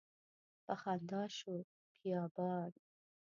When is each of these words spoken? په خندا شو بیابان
په 0.65 0.73
خندا 0.81 1.23
شو 1.37 1.55
بیابان 2.01 2.71